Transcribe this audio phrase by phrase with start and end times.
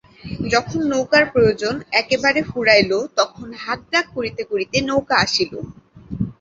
[0.53, 5.53] যখন নৌকার প্রয়োজন একেবারে ফুরাইল তখন হাঁক ডাক করিতে করিতে নৌকা আসিল।